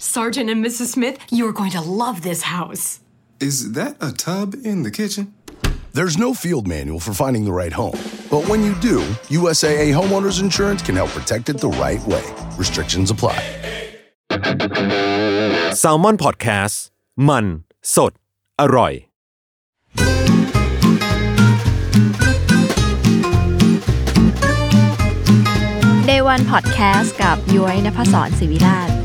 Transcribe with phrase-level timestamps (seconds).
[0.00, 0.88] Sergeant and Mrs.
[0.94, 3.00] Smith, you're going to love this house.
[3.40, 5.34] Is that a tub in the kitchen?
[5.92, 7.98] There's no field manual for finding the right home.
[8.30, 8.98] But when you do,
[9.40, 12.24] USAA Homeowners Insurance can help protect it the right way.
[12.58, 13.38] Restrictions apply.
[15.82, 16.76] s a l ม o n PODCAST
[17.28, 17.44] มัน
[17.94, 18.12] สด
[18.60, 18.92] อร่อย
[26.08, 28.99] Day One Podcast กับย้อยนภศรศิวิราช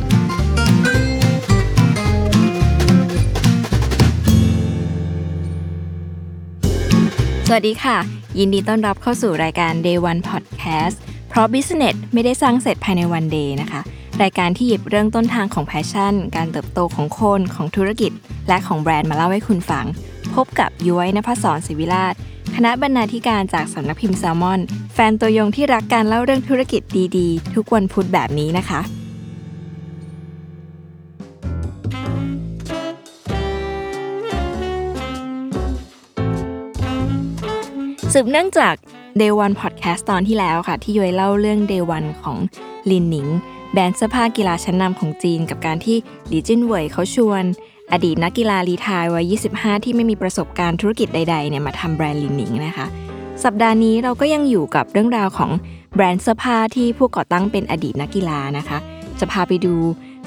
[7.48, 7.98] สวัสดีค่ะ
[8.38, 10.96] ยินดีต้อนรับเข้าสู่รายการ Day One Podcast
[11.28, 13.80] เพราะ Business ไม่ได้สร้างเสร็จภายใน One Day นะคะ
[14.22, 18.12] รายการที่หยิบเรื่องต้นทางของ passion การเติบโตของคนของธุรกิจ
[18.48, 19.86] และของแบรนด์มาเล่าให้คุณฟัง
[20.34, 22.14] พบกับย้อยนภศรศิวิราช
[22.54, 24.60] คณะบรรณาธิการจากสำนักพิมพ์แซลมอน
[24.94, 26.82] แฟนตัวยงที่รักการเล่าเรื่องธุรกิจ
[27.18, 28.80] ดีๆ ทุกวันพุธแบบนี้นะคะ
[38.18, 38.74] สืบเนื่องจาก
[39.20, 42.38] Day One Podcast ตอนที่แล้วค่ะ ที่ย้อยเล่าเรื่อง Day One ของ
[42.90, 43.28] ลินหนิง
[43.72, 47.44] แบรนด์เสื้อผ้ากีฬาชั้นนำของจีน กับการที่หลีจิ้นเหวยเขาชวน
[47.92, 52.86] อดีตนักกีฬารีไทายวัย 25 ที่ไม่มีประสบการณ์ธุรกิจใดๆเนี่ยมาทำแบรนด์ลินหนิงนะคะ
[53.44, 55.50] สัปดาห์นี้เราก็ยังอยู่กับเรื่องราวของ
[55.94, 58.78] แบรนด์เสื้อผ้าที่ผู้ก่อตั้งเป็นอดีตนักกีฬานะคะ
[59.20, 59.74] จะพาไปดู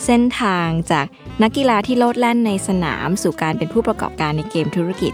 [0.06, 1.06] เส้นทางจาก
[1.42, 5.12] นักกีฬาที่โลดแล่นในสนามสู่การเป็นผู้ประกอบการในเกมธุรกิ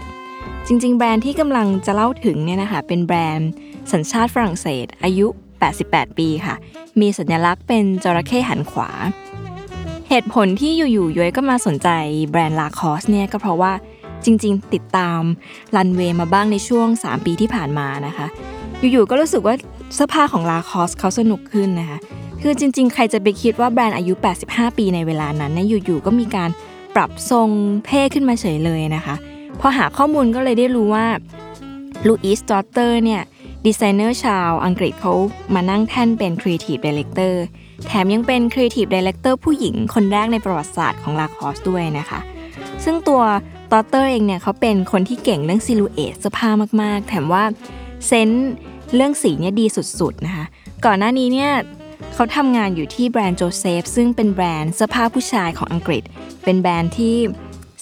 [0.68, 3.50] จริง ๆ แบรนด์ที่กำลังจะเล่าถึงเนี่ยนะคะเป็นแบรนด์
[3.92, 5.26] สัญชาติฝรั่งเศส อายุ
[5.72, 6.54] 88 ปีค่ะ
[7.00, 8.90] มีสัญลักษณ์เป็นจระเข้หันขวา
[10.08, 11.88] เหตุผลที่อยู่ๆย้อยก็มาสนใจ
[12.30, 13.72] แบรนด์ Lacoste เนี่ยก็เพราะว่า
[14.24, 15.20] จริง ๆ ติดตาม
[15.76, 18.26] รันเวย์มาบ้างในช่วง 3 ปีที่ผ่านมานะคะ
[18.92, 19.54] อยู่ๆก็รู้สึกว่า
[19.94, 21.98] เสื้อผ้าของ Lacoste เขาสนุกขึ้นนะคะ
[22.42, 24.12] คือจริง ๆ ใครจะไปคิดว่าแบรนด์อายุ
[24.46, 26.50] 85 ปีในเวลานั้นเนี่ยอยู่ๆก็มีการ
[26.94, 27.48] ปรับทรง
[27.86, 29.14] เท่ขึ้นมาเฉยเลยนะคะ
[29.60, 31.06] พอหาข้อมูลก็เลยได้รู้ว่า
[32.06, 33.22] Louise Trotter เนี่ย
[33.66, 35.12] ดีไซเนอร์ชาวอังกฤษเขา
[35.54, 37.34] มานั่งแท่นเป็น Creative Director
[37.86, 42.20] แถมยังเป็น Creative Director ผู้หญิงคนแรกในประวัติศาสตร์ของ Lacoste ด้วยนะคะ
[42.84, 43.22] ซึ่งตัว
[43.72, 46.50] Trotter เองเนี่ยเขาเป็นคนที่เก่งเรื่อง silhouette เสื้อผ้า
[46.82, 47.44] มากๆ แถมว่า
[48.06, 48.50] เซนส์
[48.94, 50.44] เรื่องสีเนี่ยดีสุดๆนะคะ
[50.84, 51.52] ก่อนหน้านี้เนี่ย
[52.14, 56.02] เขาทำงานอยู่ที่แบรนด์โจเซฟซึ่งเป็นแบรนด์เสื้อผ้าผู้ชายของอังกฤษ
[56.44, 57.14] เป็นแบรนด์ที่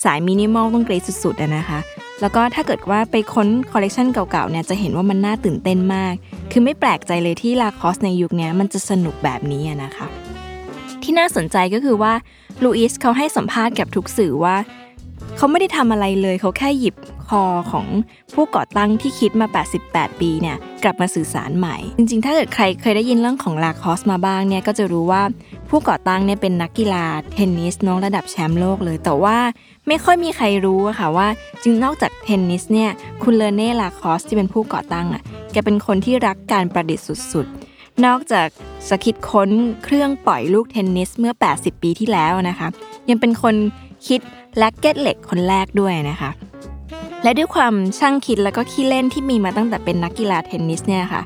[0.04, 1.78] สายมินิมอลต้องกรี๊ดสุดๆอะนะคะ
[2.20, 6.14] แล้วก็ถ้าเกิดว่าไปค้นคอลเลกชันเก่าๆเนี่ยจะเห็นว่ามันน่าตื่นเต้นมาก
[6.52, 10.06] คือไม่แปลกใจเลยที่ลาคอสในยุคนี้มันจะสนุกแบบนี้นะคะ
[11.02, 12.12] ที่น่าสนใจก็คือว่า
[12.62, 14.56] ลูอิสเขาให้สัมภาษณ์กับทุกสื่อว่า
[15.36, 16.94] เขาไม่ได้ทำอะไรเลย เขาแค่หยิบ
[17.28, 17.86] คอของ
[18.34, 19.46] ผู้ก่อตั้งที่คิดมา
[19.84, 25.22] 88 ปีเนี่ยกลับมาสื่อสารใหม่ จริงๆ ถ้าเกิดใครเคยได้ยินเรื่องของลาคอสมาบ้างเนี่ยก็จะรู้ว่า
[25.70, 29.38] ผู้ก่อตั้งเนี่ยเป็นนักกีฬาเทนนิสน้องระดับแชมป์โลกเลย แต่ว่า
[29.88, 31.28] ไม่ค่อยมีใครรู้อะค่ะว่า
[31.62, 32.90] จริงนอกจากเทนนิสเนี่ย
[33.22, 38.48] คุณ René Lacoste ที่เป็นผู้ก่อตั้งอะแกเป็นคนที่รักการประดิษฐ์สุดๆ นอกจาก
[38.88, 39.50] จะคิดค้น
[39.84, 42.68] เครื่องปล่อยลูกเทนนิสเมื่อ 80 ปีที่แล้วนะคะ
[43.08, 43.54] ยังเป็นคน
[44.08, 44.20] คิด
[44.58, 46.30] แร็กเกตเหล็กคนแรกด้วยนะคะ
[47.22, 51.22] และด้วยความช่างคิดแล้วก็ขี้เล่นที่มีมาตั้งแต่เป็นนักกีฬาเทนนิสเนี่ยค่ะ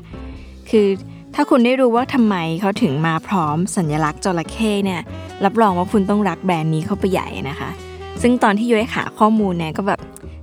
[0.69, 0.87] คือ
[1.35, 5.01] ถ้าคุณได้รู้ว่าทำไมเขาถึงมาพร้อมสัญลักษณ์จระเข้เนี่ย
[5.45, 7.69] รับรองว่าคุณต้องรักแบรนด์นี้เข้าไปใหญ่นะคะ
[8.21, 9.99] ซึ่งตอนที่ยุ้ยหาข้อมูลเนี่ยก็แบบ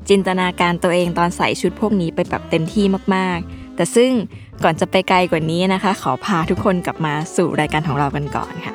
[0.09, 4.11] จินตนาการตัวเองตอนใส่ชุดพวกนี้ไปแบบเต็มที่มากๆ แต่ซึ่ง
[4.65, 8.75] ก่อนจะไปไกลกว่านี้นะคะ ขอพาทุกคนกลับมาสู่รายการของเรากันก่อนค่ะ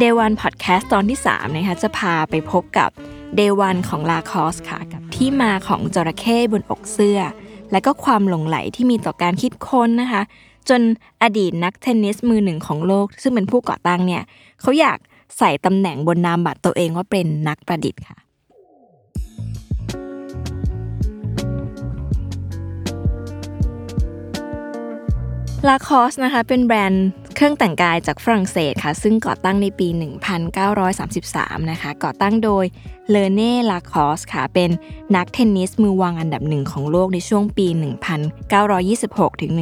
[0.00, 2.90] Day One Podcast ตอนที่3นะคะจะพาไปพบกับ
[3.38, 7.20] Day 1ของลาคอสค่ะกับที่มาของจระเข้บนอกเสื้อ
[7.72, 10.22] และก็ความหลงไหลที่มีต่อการคิดค้นนะคะ
[10.68, 10.80] จน
[11.22, 14.22] อดีตนักเทนนิสมือหนึ่งของโลก ซึ่งเป็นผู้ก่อตั้งเนี่ย
[14.60, 14.98] เขาอยาก
[15.38, 18.16] ใส่ตำแหน่งบนนามบัตรตัวเองว่าเป็นนักประดิษฐ์ค่ะ
[25.68, 29.88] Lacoste นะคะเป็นแบรนด์เครื่องแต่งกายจากฝรั่งเศสค่ะ ซึ่งก่อตั้งในปี
[30.74, 32.64] 1933 นะคะ ก่อตั้งโดย
[33.10, 34.70] René Lacoste ค่ะ เป็น
[35.16, 37.66] นักเทนนิสมือวางอันดับหนึ่งของโลกในช่วงปี
[38.54, 39.52] 1926 ถึง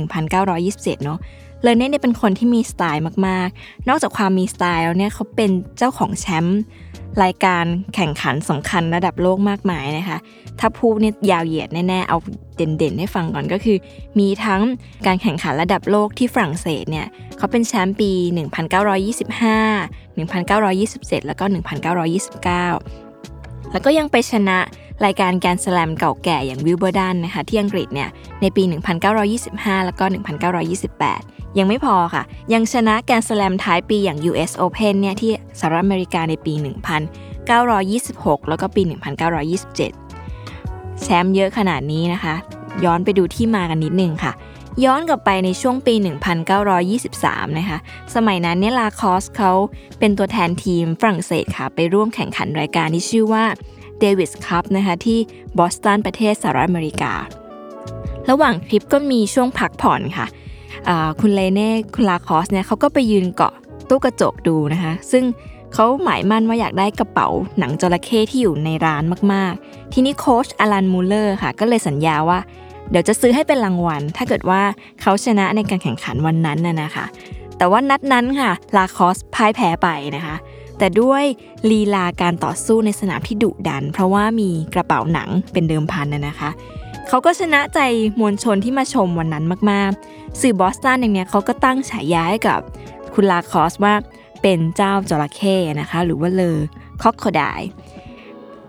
[0.46, 1.18] 1927 เนาะ
[1.64, 6.60] เลเน่เนี่ยเป็นคนที่มีสไตล์มากๆ นอกจากความมีสไตล์แล้วเนี่ยเขาเป็นเจ้าของแชมป์
[7.22, 7.64] รายการ
[7.94, 10.18] แข่งขันสำคัญระดับโลกมากมายนะคะ
[10.60, 12.18] ถ้าพูดเนี่ยยาวเหยียดแน่ๆ เอา
[12.56, 13.76] เด่นๆ ให้ฟังก่อนก็คือ
[14.18, 14.62] มีทั้ง
[15.06, 17.06] การแข่งขันระดับโลกที่ฝรั่งเศสเนี่ย
[17.38, 18.10] เขาเป็นแชมป์ปี
[18.74, 21.44] 1925 1927 แล้วก็
[22.38, 24.58] 1929 แล้วก็ยังไปชนะ
[25.04, 28.08] รายการแกรนด์สแลมเก่าแก่อย่างวิมเบิลดันนะคะที่อังกฤษเนี่ย
[28.40, 28.62] ในปี
[29.24, 32.22] 1925 แล้วก็ 1928 ยังไม่พอค่ะ
[32.52, 36.54] ยังชนะแกรนด์สแลมท้ายปีอย่าง US Open เนี่ยที่สหรัฐอเมริกาในปี
[37.52, 38.82] 1926 แล้วก็ปี
[40.12, 42.34] 1927 แชมป์เยอะขนาดนี้นะคะ
[42.84, 44.32] ย้อนไปดูที่มากันนิดนึงค่ะ
[44.84, 45.94] ย้อนกลับไปในช่วงปี
[46.76, 47.78] 1923 นะคะ
[48.14, 49.52] สมัยนั้นเนี่ย Lacoste เขา
[49.98, 53.44] เป็นตัวแทนทีมฝรั่งเศสค่ะ ไปร่วมแข่งขันรายการที่ชื่อว่า
[53.98, 55.18] เดวิสคัพนะคะที่
[55.58, 57.14] บอสตันประเทศสหรัฐอเมริกา
[58.30, 60.26] ระหว่างทริปก็มีช่วงพักผ่อนค่ะ
[61.20, 63.54] คุณ René คุณ Lacoste เนี่ยเขาก็ไปยืนเกาะ
[63.88, 65.24] ตู้กระจกดูนะคะ ซึ่ง
[65.74, 67.28] เขาหมายมั่นว่าอยากได้กระเป๋า
[67.58, 69.02] หนังจระเข้ที่อยู่ในร้าน
[69.32, 72.38] มากๆ ทีนี้โค้ช Alan Muhr ค่ะ ก็เลยสัญญาว่า
[72.90, 74.60] เดี๋ยวจะซื้อให้เป็นรางวัล ถ้าเกิดว่า
[75.00, 77.04] เขาชนะในการแข่งขันวันนั้นน่ะนะคะ
[77.58, 80.36] แต่ว่านัดนั้นค่ะ Lacoste พ่ายแพ้ไปนะคะ
[80.78, 81.24] แต่ด้วย
[81.70, 86.50] ลีลาการต่อสู้ในสนามที่ดุดัน เพราะว่ามีกระเป๋าหนังเป็นเดิมพันน่ะนะคะ
[87.08, 87.80] เขาก็ชนะใจ
[88.20, 92.60] มวลชนที่มาชมวันนั้นมากๆ สื่อบอสตันอย่างเนี้ยเขาก็ตั้งฉายาให้กับ
[93.14, 93.94] คุณ Lacoste ว่า
[94.42, 97.62] เป็นเจ้าจระเข้นะคะ หรือว่า le crocodile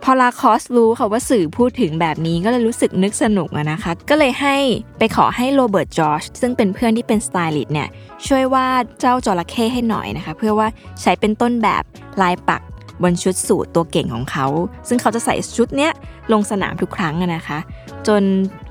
[0.03, 4.55] พอ Lacoste รู้ค่ะว่าสื่อพูดถึงแบบนี้ก็เลยรู้สึกนึกสนุกนะคะ ก็เลยให้
[4.99, 7.89] ไปขอให้ Robert George ซึ่งเป็นเพื่อนที่เป็นสไตลิสต์เนี่ย
[8.27, 10.67] ช่วยวาดเจ้าจระเข้ให้หน่อยนะคะ เพื่อว่า
[11.01, 11.83] ใช้เป็นต้นแบบ
[12.21, 12.61] ลายปัก
[13.03, 14.47] บนชุดสูตรตัวเก่งของเขา
[14.87, 15.91] ซึ่งเขาจะใส่ชุดเนี้ย
[16.31, 17.59] ลงสนามทุกครั้งนะคะ
[18.07, 18.23] จน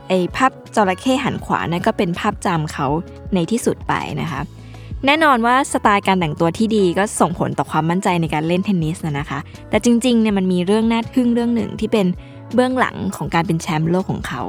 [0.09, 2.87] ไอ้ภาพจระเข้หันขวานะก็เป็นภาพจำเขา
[3.35, 4.41] ในที่สุดไปนะคะ
[5.07, 9.39] แน่นอนว่าสไตล์การแต่งตัวที่ดีก็ส่งผลต่อความมั่นใจในการเล่นเทนนิสนะคะ
[9.71, 12.07] แต่จริงๆเนี่ยมันมีเรื่องน่าทึ่งเรื่องหนึ่งที่เป็น
[12.55, 14.43] เบื้องหลังของการเป็นแชมป์โลกของเขา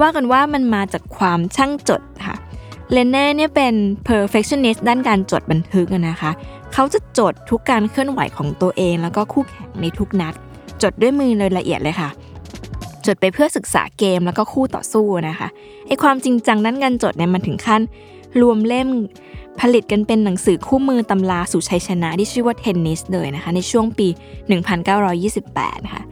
[0.00, 2.36] ว่ากันว่ามันมาจากความช่างจดค่ะ
[2.92, 3.74] เลนเน่เนี่ยเป็น
[4.08, 6.30] perfectionist ด้านการจดบันทึกนะคะ
[6.80, 10.34] เขาจะจดทุกการเคลื่อนไหวของตัวเอง แล้วก็คู่แข่งในทุกนัด
[10.82, 12.10] จดด้วยมือเลยละเอียดเลยค่ะ
[13.06, 15.48] จดไปเพื่อศึกษาเกมแล้วก็คู่ต่อสู้นะคะ
[15.86, 17.82] ไอความจริงจังด้านการจดเนี่ยมันถึงขั้น
[18.40, 18.88] รวมเล่ม
[19.60, 24.08] ผลิตกันเป็นหนังสือคู่มือตำราสู่ชัยชนะที่ชื่อว่าเทนนิสเลยนะคะ ในช่วงปี
[25.04, 26.02] 1928ค่ะ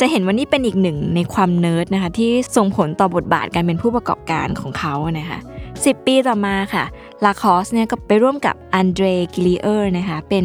[0.00, 5.38] จะเห็นว่านี่เป็นอีกหนึ่งในความเนิร์ดนะคะที่ส่งผลต่อบทบาทการเป็นผู้ประกอบการของเขานะคะ
[5.74, 6.84] 10 ปีต่อมาค่ะ
[7.24, 10.44] Lacoste เนี่ยก็ไปร่วมกับ André Gillier นะคะเป็น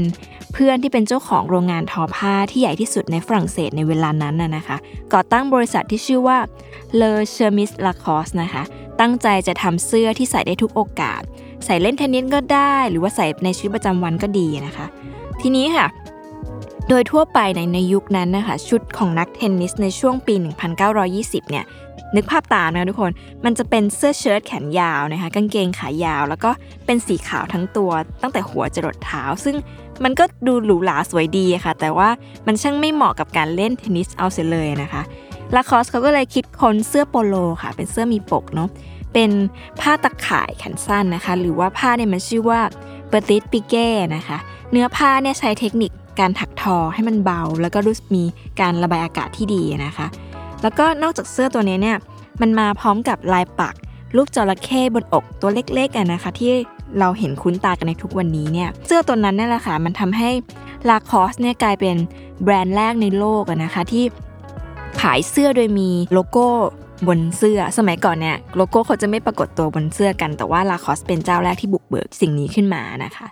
[0.53, 4.77] เพื่อนที่เป็นเจ้าของโรงงานทอผ้าที่ใหญ่ที่สุดในฝรั่งเศสในเวลานั้นนะคะ
[5.13, 6.37] ก่อตั้งบริษัทที่ชื่อว่า
[6.95, 8.63] La Chemise Lacoste นะคะ
[8.99, 11.21] ตั้งใจจะทำเสื้อที่ใส่ได้ทุกโอกาส
[11.65, 14.85] ใส่เล่นเทนนิสก็ได้ หรือว่าใส่ในชีวิตประจำวันก็ดีนะคะ
[15.41, 15.85] ทีนี้ค่ะ
[16.93, 20.35] โดยทั่วไปในในยุคนั้นนะคะชุดของนักเทนนิสในช่วงปี
[20.91, 21.65] 1920 เนี่ย
[22.15, 23.11] นึกภาพตามนะทุกคน
[23.45, 26.49] มันจะเป็นเสื้อเชิ้ตแขนยาวนะคะกางเกงขายาว แล้วก็
[26.85, 27.91] เป็นสีขาวทั้งตัว
[28.21, 29.55] ตั้งแต่หัวจรดเท้า ซึ่ง
[30.03, 32.09] มันก็ดูหรูหราสวยดีค่ะ แต่ว่า
[32.47, 35.01] มันช่างไม่เหมาะกับการเล่นเทนนิสเอาเสียเลยนะคะ
[35.55, 38.69] ลาคอสเขาก็เลยคิดค้นเสื้อโปโลค่ะ เป็นเสื้อมีปกเนาะ
[39.13, 39.31] เป็น
[39.81, 42.61] ผ้าตะข่ายแขนสั้นนะคะ หรือว่าผ้าเนี่ยมันชื่อว่า
[43.09, 44.37] Petit Piqué นะคะ
[44.71, 48.23] เนื้อผ้าเนี่ยใช้เทคนิค การถักทอให้มันเบา แล้วก็รู้มี
[48.61, 50.07] การระบายอากาศที่ดีนะคะ
[50.61, 51.97] แล้วก็นอกจากเสื้อตัวนี้เนี่ย
[52.41, 53.75] มันมาพร้อมกับลายปัก
[54.15, 56.51] ลูกจระเข้บนอกตัวเล็กๆนะคะ ที่
[56.99, 60.29] เราเห็นคุ้นตากันในทุกวันนี้เนี่ยเสื้อตัวนั้นนี่แหละค่ะมันทำให้
[60.89, 61.95] Lacoste เนี่ยกลายเป็น
[62.43, 64.03] แบรนด์แรกในโลกนะคะที่
[65.01, 66.47] ขายเสื้อโดยมีโลโก้
[67.07, 73.27] บนเสื้อสมัยก่อนเนี่ยโลโก้เขาจะไม่ปรากฏตัวบนเสื้อกัน แต่ว่า Lacoste เป็นเจ้าแรกที่บุกเบิกสิ่งนี้ขึ้นมานะคะ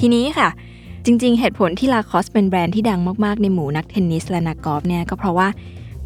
[0.00, 0.48] ทีนี้ค่ะ
[1.04, 5.48] จริงๆ เหตุผลที่ Lacoste เป็นแบรนด์ที่ดังมากๆ ในหมู่นักเทนนิสและนักกอล์ฟเนี่ยก็เพราะว่า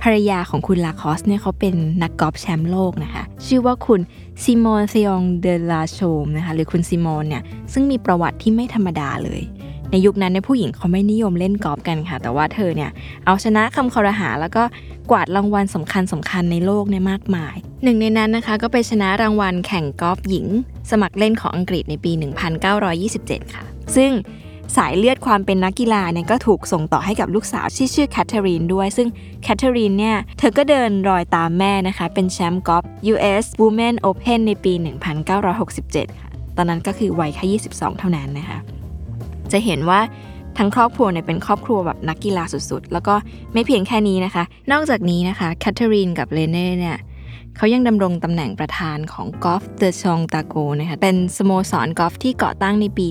[0.02, 4.00] ภรรยาของคุณ Lacoste เนี่ยเขาเป็นนักกอล์ฟแชมป์โลกนะคะ ชื่อว่าคุณ
[4.44, 7.42] Simone Thion de la Chaume นะคะหรือคุณ Simone เนี่ย
[7.72, 9.42] ซึ่งมีประวัติที่ไม่ธรรมดาเลย
[9.90, 12.90] ในยุคนั้นในผู้หญิงเขาไม่นิยมเล่นกอล์ฟกันค่ะ แต่ว่าเธอเนี่ย
[13.26, 14.62] เอาชนะคำครหาแล้วก็
[15.10, 20.46] กวาดรางวัลสำคัญสำคัญในโลกเนี่ยมากมาย หนึ่งในนั้นนะคะก็ไปชนะรางวัลแข่งกอล์ฟหญิง
[20.90, 22.12] สมัครเล่นของอังกฤษในปี
[22.82, 23.64] 1927 ค่ะ
[23.96, 24.12] ซึ่ง
[24.76, 29.08] สายเลือดความเป็นนักกีฬาเนี่ยก็ถูกส่งต่อให้กับลูกสาวที่ชื่อ Catherine ด้วย ซึ่ง
[29.42, 34.72] Catherine เนี่ย เธอก็เดินรอยตามแม่นะคะ เป็นแชมป์กอล์ฟ US Women Open ในปี
[35.46, 38.58] 1967 ค่ะ ตอนนั้นก็คือวัยแค่ 22 เท่านั้นนะคะ
[39.52, 40.00] จะเห็นว่า
[40.58, 43.14] ทั้งครอบครัวเนี่ยเป็นครอบครัวแบบนักกีฬาสุดๆ แล้วก็
[43.52, 46.96] ไม่เพียงแค่นี้นะคะ นอกจากนี้นะคะ Catherine กับ René เนี่ย
[47.60, 53.06] เขายังดำรงตำแหน่งประธานของกอล์ฟเดอชองตาโกนะคะเป็นสโมสรกอล์ฟที่ก่อตั้งในปี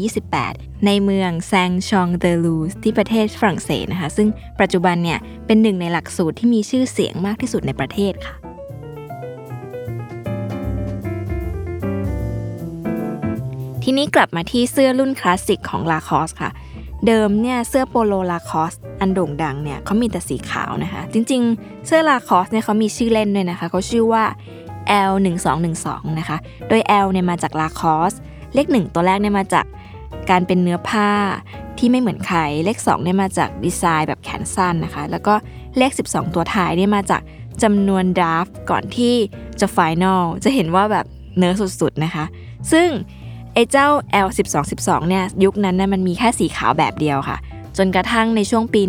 [0.00, 4.28] 1928 ในเมืองแซงชองเดลูสที่ประเทศฝรั่งเศสนะคะ ซึ่ง
[4.60, 8.34] ปัจจุบันเนี่ยเป็นหนึ่งในหลักสูตรที่มีชื่อเสียงมากที่สุดในประเทศค่ะ
[13.82, 16.50] ทีนี้กลับมาที่เสื้อรุ่นคลาสสิกของลาคอสค่ะ
[17.06, 24.24] เดิมเนี่ยเสื้อโปโลลาคอสอันโด่งดังเนี่ยเขามีแต่สีขาวนะคะ จริงๆ เสื้อลาคอสเนี่ยเขามีชื่อเล่นด้วยนะคะเขาชื่อว่า
[25.10, 26.38] L 1 2 1 2 นะคะ
[26.68, 28.12] โดย L เนี่ยมาจากลาคอส
[28.54, 29.66] เลข 1 ตัวแรกเนี่ยมาจาก
[30.30, 31.10] การเป็นเนื้อผ้า
[31.78, 35.34] ที่ไม่เหมือนใคร เลข 2 เนี่ยมาจากดีไซน์แบบแขนสั้นนะคะ แล้วก็
[35.78, 37.22] เลข 12 ตัวท้ายเนี่ยมาจาก
[37.62, 39.14] จำนวนดราฟก่อนที่
[39.60, 41.06] จะไฟแนลจะเห็นว่าแบบ
[41.38, 42.24] เนื้อสุดๆนะคะ
[42.72, 42.88] ซึ่ง
[43.60, 43.88] อ้เจ้า
[44.26, 47.38] L 12 12 เนี่ยยุคนั้นนะมันมีแค่สีขาวแบบเดียวค่ะ
[47.76, 48.82] จนกระทั่งในช่วงปี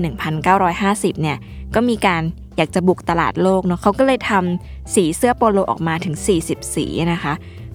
[0.58, 1.38] 1950 เนี่ย
[1.76, 2.22] ก็มีการ
[2.58, 7.34] อยากจะบุกตลาดโลกเนาะเขาก็เลยทำสีเสื้อโปโลออกมาถึง 40 สีนะคะ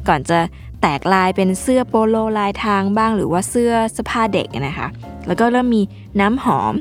[0.09, 0.38] ก่อนจะ
[0.81, 4.88] แตกลายเป็นเสื้อโปโลลายทางบ้างหรือว่าเสื้อเสื้อผ้าเด็กนะคะ
[5.26, 5.83] แล้วก็เริ่มมี
[6.21, 6.75] น้ำหอม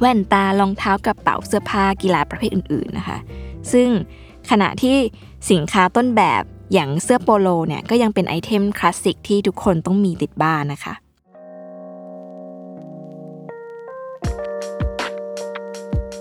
[0.00, 3.18] แว่นตารองเท้ากระเป๋าเสื้อผ้ากีฬาประเภทอื่นๆนะคะ
[3.72, 3.88] ซึ่ง
[4.50, 4.96] ขณะที่
[5.50, 10.94] สินค้าต้นแบบ อย่างเสื้อโปโลเนี่ยก็ยังเป็นไอเทมคลาสสิกที่ทุกคนต้องมีติดบ้านนะคะ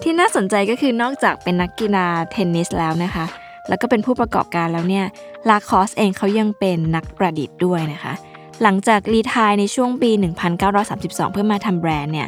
[0.02, 3.26] ที่น่าสนใจก็คือนอกจากเป็นนักกีฬาเทนนิสแล้วนะคะ
[3.68, 5.06] แล้วก็เป็นผู้ประกอบการแล้วเนี่ย
[5.50, 8.14] Lacoste เองเขายังเป็นนักประดิษฐ์ด้วยนะคะ
[8.62, 10.12] หลังจาก retire ในช่วงปี
[10.72, 12.28] 1932 เพื่อมาทำแบรนด์เนี่ย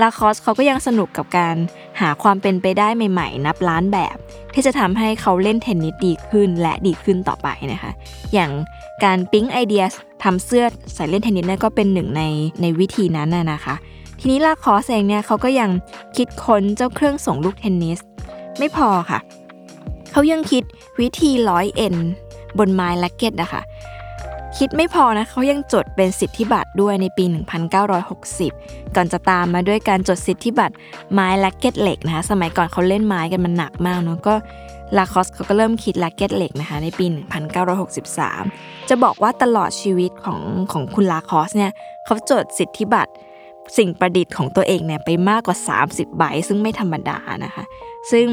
[0.00, 1.56] Lacoste เขาก็ยังสนุกกับการ
[2.00, 4.16] หาความเป็นไปได้ใหม่ๆ นับล้านแบบ
[4.54, 7.92] ที่จะทำให้เขาเล่นเทนนิสดีขึ้นและดีขึ้นต่อไปนะคะ
[8.34, 8.50] อย่าง
[9.04, 9.84] การปิ๊งไอเดีย
[10.22, 12.22] ทำเสื้อใส่เล่นเทนนิสนี่ยก็เป็นหนึ่งใน
[12.60, 13.74] ในวิธีนั้นนะนะคะ
[14.20, 15.70] ทีนี้ลาคอสเองเนี่ยเขาก็ยัง
[16.16, 17.98] คิดค้นเจ้าเครื่องส่งลูกเทนนิส
[18.58, 19.18] ไม่พอค่ะ
[20.12, 20.62] เขายังคิด
[21.00, 21.96] วิธีร้อยเอ็น
[22.58, 23.62] บนไม้แล็กเก็ตนะคะ
[24.58, 27.24] คิดไม่พอนะเขายังจดเป็นสิทธิบัตรด้วยในปี
[28.10, 30.74] 1960 ก่อนจะตามมาด้วยการจดสิทธิบัตร
[31.12, 34.34] ไม้แร็กเกตเหล็กนะคะสมัยก่อนเขาเล่นไม้กันมันหนักมากเนาะก็
[34.96, 37.06] Lacoste เขาก็เริ่มคิดแร็กเกตเหล็กนะคะในปี
[37.76, 40.40] 1963 จะบอกว่าตลอดชีวิตของ
[40.72, 41.72] ของคุณ Lacoste เนี่ย
[42.06, 43.12] เขาจดสิทธิบัตร
[43.76, 47.64] สิ่งประดิษฐ์ของตัวเองเนี่ยไปมากกว่า 30 ใบซึ่งไม่ธรรมดานะคะ
[48.12, 48.26] ซึ่ง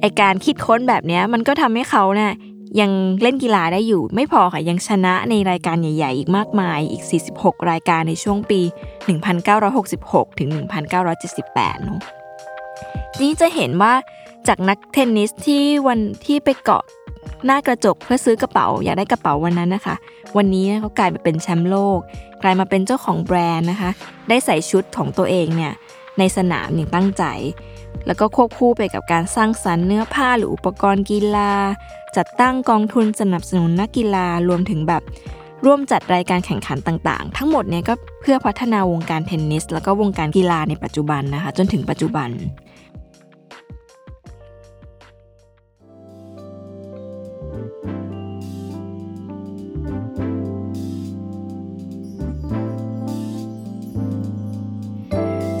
[0.00, 2.32] ไอการคิดค้นแบบนี้มันก็ทำให้เขาเนี่ย
[2.80, 2.90] ยัง
[3.22, 7.02] เล่นกีฬาได้อยู่ ไม่พอค่ะยังชนะในรายการใหญ่ ๆ อีกมากมายอีก
[7.34, 8.60] 46 รายการในช่วงปี
[9.50, 10.48] 1966 ถึง
[11.16, 12.00] 1978เนาะ
[13.20, 13.92] นี่จะเห็นว่า
[14.48, 16.84] จากนักเทนนิสที่วันที่ไปเกาะ
[17.44, 19.96] หน้ากระจกเพื่อซื้อกระเป๋า อยากได้กระเป๋าวันนั้นนะคะ
[20.36, 21.98] วันนี้เขากลายมาเป็นแชมป์โลก
[22.42, 23.90] กลายมาเป็นเจ้าของแบรนด์นะคะ
[24.28, 25.72] ได้ใส่ชุดของตัวเองเนี่ย
[26.18, 27.24] ในสนามอย่างตั้งใจ
[28.06, 31.52] แล้วก็ควบคู่ไปกับการสร้างสรรค์เนื้อผ้าหรืออุปกรณ์กีฬา
[32.16, 35.02] จัดตั้งกองทุนสนับสนุนนักกีฬารวมถึงแบบ
[35.66, 42.30] ร่วมจัดรายการแข่งขันต่างๆ ทั้งหมดเนี่ยก็เพื่อพัฒนาวงการเทนนิส แล้วก็วงการกีฬาในปัจจุบันนะคะ จนถึงปัจจุบัน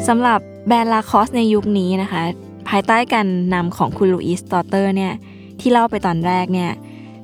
[0.08, 2.22] สำหรับแบรนด์ Lacoste ในยุคนี้นะคะ
[2.68, 5.12] ภายใต้การนำของคุณลูอิส ทรอตเตอร์เนี่ย
[5.60, 6.70] ที่เล่าไปตอนแรกเนี่ย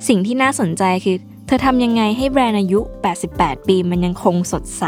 [0.07, 2.79] สิ่งที่น่าสนใจคือ เธอทำยังไงให้แบรนด์อายุ
[3.23, 4.85] 88 ปีมันยังคงสดใส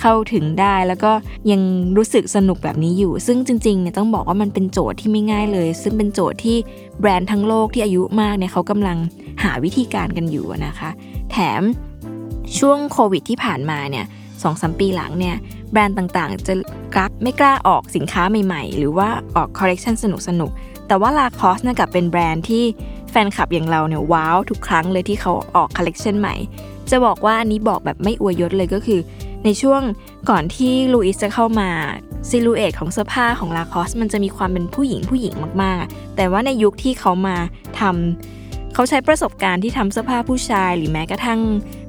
[0.00, 1.12] เข้าถึงได้แล้วก็
[1.50, 1.60] ยัง
[1.96, 6.56] รู้สึกสนุกแบบนี้อยู่ ซึ่งจริงๆเนี่ยต้องบอกว่ามันเป็นโจทย์ที่ไม่ง่ายเลย ซึ่งเป็นโจทย์ที่
[7.00, 8.98] แบรนด์ทั้งโลกที่อายุมากเนี่ยเขากำลัง
[9.42, 10.90] หาวิธีการกันอยู่นะคะ
[11.30, 11.62] แถม
[12.58, 14.04] ช่วงโควิดที่ผ่านมาเนี่ย
[14.42, 15.36] สองสมปีหลังเนี่ย
[15.72, 16.54] แบรนด์ต่างๆ จะ
[16.94, 22.64] กลับไม่กล้าออกสินค้าใหม่ๆ หรือว่าออกคอลเลกชันสนุกๆ แต่ว่า Lacoste นะกลับเป็นแบรนด์ที่
[23.10, 26.34] แฟนคลับอย่างเราเนี่ยว้าวทุกครั้งเลยที่เขาออกคอลเลกชันใหม่
[26.90, 29.00] จะบอกว่าอันนี้บอกแบบไม่อวยยศเลยก็คือ
[29.44, 29.82] ในช่วง
[30.30, 31.68] ก่อนที่ลูอิสจะเข้ามา
[32.28, 37.36] silhouette ของเสื้อผ้าของ Lacoste มันจะมีความเป็นผู้หญิงผู้หญิงมากๆ แต่ว่าในยุคที่เขามา
[37.80, 41.40] ทำเขาใช้ประสบการณ์ที่ทำเสื้อผ้าผู้ชายหรือแม้กระทั่ง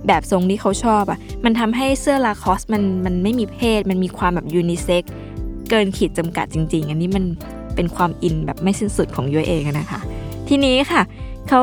[0.07, 5.03] แบบทรงที่เขาชอบอะ มันทำให้เสื้อ Lacoste มันมันไม่มีเพศ มันมีความแบบยูนิเซ็ก
[5.69, 7.25] เกินขีดจำกัดจริง ๆ อันนี้มัน
[7.75, 9.99] เป็นความอินแบบไม่สิ้นสุดของยุ้ยเองนะคะ
[10.47, 11.01] ทีนี้ค่ะ
[11.49, 11.61] เรา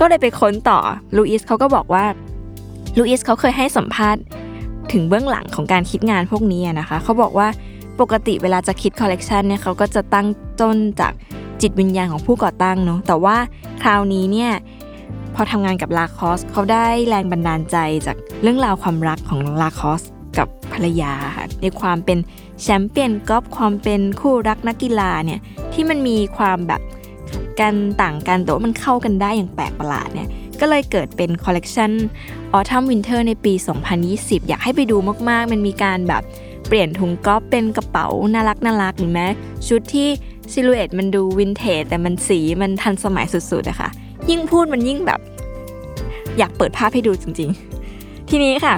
[0.00, 0.78] ก็เลยไปค้นต่อ
[1.16, 2.04] ลูอิสเขาก็บอกว่า
[2.98, 4.22] ลูอิสเขาเคยให้สัมภาษณ์
[4.92, 7.48] ถึงเบื้องหลังของการคิดงานพวกนี้นะคะเขาบอกว่า
[8.00, 10.26] ปกติเวลาจะคิดคอลเลกชันเนี่ยเขาก็จะตั้ง
[10.60, 11.12] ต้นจาก
[11.62, 13.36] จิตวิญญาณของผู้ก่อตั้งเนาะแต่ว่า
[13.82, 14.52] คราวนี้เนี่ย
[15.34, 17.76] พอทำงานกับ Lacoste เขาได้แรงบันดาลใจ
[18.06, 20.02] จากเรื่องราวความรักของ Lacoste
[20.74, 22.18] ภรรยาค่ะในความเป็น
[22.62, 25.40] แชมเปี้ยนกอล์ฟความเป็นคู่รักนักกีฬาเนี่ย
[25.72, 26.82] ที่มันมีความแบบ
[27.60, 30.28] กันต่างกันแต่ว่ามันเข้ากันได้อย่างแปลกประหลาดเนี่ย
[30.60, 31.90] ก็เลยเกิดเป็นคอลเลกชัน
[32.56, 33.52] Autumn Winter ในปี
[34.00, 34.96] 2020 อยากให้ไปดู
[35.28, 36.22] มากๆ มันมีการแบบ
[36.68, 39.26] เปลี่ยนถุงกอล์ฟเป็นกระเป๋าน่ารักน่ารักหรือแม้
[39.68, 40.08] ชุดที่
[40.52, 43.90] silhouette มันดูวินเทจแต่มันสีมันทันสมัยสุดๆอะค่ะ
[44.30, 45.20] ยิ่งพูดมันยิ่งแบบ
[46.38, 48.74] อยากเปิดภาพให้ดูจริงๆ ทีนี้ค่ะ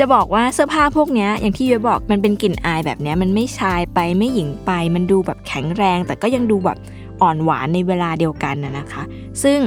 [0.00, 6.78] จะบอกว่าเสื้อผ้าพวกนี้อย่างที่ยุ้ยบอกมันเป็นกลิ่นอายแบบนี้มันไม่ชายไปไม่หญิงไป มันดูแบบแข็งแรง แต่ก็ยังดูแบบ
[7.22, 9.02] อ่อนหวานในเวลาเดียวกันนะนะคะ
[9.42, 9.58] ซึ่ง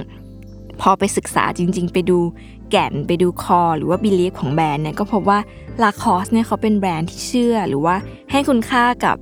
[0.82, 2.20] พอไปศึกษาจริง ๆ ไปดู
[2.72, 5.40] แก่นไปดู core หรือว่า belief ของแบรนด์เนี่ยก็พบว่า
[5.84, 7.96] Lacoste เนี่ยเขาเป็นแบรนด์ที่เชื่อ หรือว่า
[8.32, 9.18] ให้คุณค่ากับ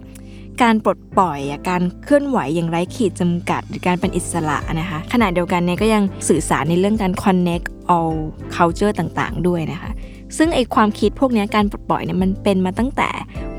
[0.62, 1.39] การปลดปล่อย
[1.70, 8.18] การเคลื่อนไหวอย่างไร้ขีดจำกัด หรือการเป็นอิสระนะคะขณะเดียวกันเนี่ยก็ยังสื่อสารในเรื่องการ connect all
[8.56, 9.92] culture ต่างๆ ด้วยนะคะ
[10.38, 13.09] ซึ่งไอความคิดพวกนี้การปลดปล่อยเนี่ยมันเป็นมาตั้งแต่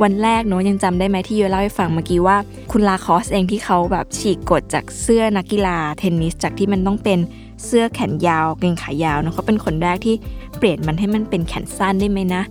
[0.02, 2.36] วันแรกเนาะยังจำได้ไหมที่เยเล่าให้ฟังเมื่อกี้ว่า
[2.70, 7.18] คุณลาคอสเองที่เขาแบบฉีกกฎจากเสื้อนักกีฬาเทนนิสจากที่มันต้องเป็น
[7.64, 10.14] เสื้อแขนยาวเกงขายาวเนาะเขาเป็นคนแรกที่
[10.58, 12.42] เปลี่ยนมันให้มันเป็นแขนสั้นได้ไหมนะ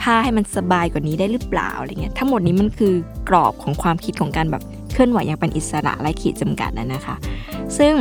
[0.00, 2.94] ผ้าให้มันสบายกว่านี้ได้หรือเปล่าอะไรเงี้ยทั้งหมดนี้มันคือ
[3.28, 7.16] กรอบของความคิดของการแบบเคลื่อนไหวอย่างเป็นอิสระไร้ขีดจำกัดนะนะคะ
[7.78, 7.94] ซึ่ง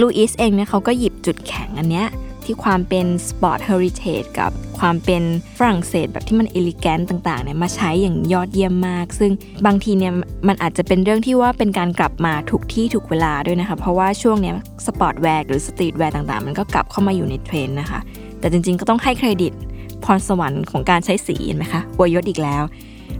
[0.00, 2.06] ลูอิสเองเนี่ยเขาก็หยิบจุดแข็งอันเนี้ย
[2.50, 5.22] ที่ความเป็น sport heritage กับความเป็น
[5.58, 9.32] ฝรั่งเศสแบบที่มัน elegant ต่างๆเนี่ยมาใช้อย่างยอดเยี่ยมมาก ซึ่ง
[9.66, 10.12] บางทีเนี่ย
[10.48, 18.00] มันอาจจะเป็นเรื่องที่ว่าเป็นการกลับมาถูกที่ถูกเวลาด้วยนะคะ เพราะว่าช่วงเนี้ย sportswear หรือ streetwear ต่างๆ มันก็กลับเข้ามาอยู่ในเทรนด์นะคะ
[18.40, 19.52] แต่จริงๆก็ต้องให้เครดิต
[20.04, 22.62] พรสวรรค์ของการใช้สีเห็นไหมคะอวยยศอีกแล้ว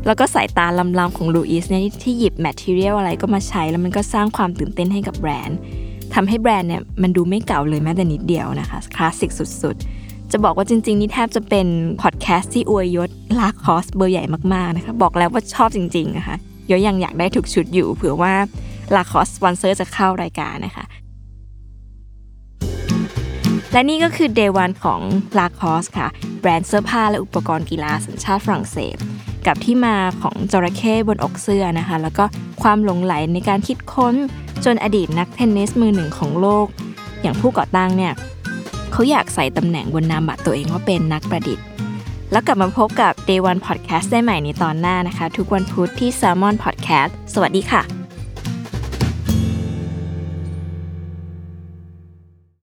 [0.07, 0.67] แล้วก็สายตา
[0.99, 5.59] ล้ำๆของลูอิสเนี่ยที่หยิบ material อะไรก็มาใช้แล้วมันก็สร้างความตื่นเต้นให้กับแบรนด์
[6.15, 9.31] ทำให้แบรนด์เนี่ยมันดูไม่เก่าเลยแม้แต่นิดเดียวนะคะคลาสสิก
[9.63, 11.67] สุดๆ จะบอกว่าจริง ๆ นี่แทบจะเป็น
[12.03, 14.25] พอดแคสต์ที่อวยยศ Lacoste เบอร์ใหญ่
[14.55, 16.37] มากๆนะคะบอกแล้วว่าชอบจริงๆนะคะ
[16.71, 18.35] ยุ้ยยังอยากได้ทุกชุดอยู่เผื่อว่า
[18.95, 20.85] Lacoste สปอนเซอร์จะเข้ารายการนะคะ
[23.73, 25.01] และนี่ก็คือ Day วันของ
[25.39, 26.09] l a c o s ค่ะ
[26.41, 28.97] แบรนด์เสื้อผ้าและอุปกรณ์กีฬาสัญชาติฝรั่งเศส
[29.47, 32.25] กับที่มาของจระเข้บนอกเสื้อนะคะ แล้วก็
[32.63, 34.15] ความหลงไหลในการคิดค้น
[34.65, 36.67] จนอดีตนักเทนนิสมือหนึ่งของโลก
[37.23, 38.13] อย่างผู้ก่อตั้งเนี่ย
[38.93, 41.65] เขาอยากใส่ตำแหน่งบนนามบัตรตัวเองว่าเป็นนักประดิษฐ์
[42.33, 48.00] แล้วกลับมาพบกับ Day One Podcast ได้ใหม่ในตอนหน้านะคะ ทุกวันพุธที่ Salmon Podcast สวัสดีค่ะ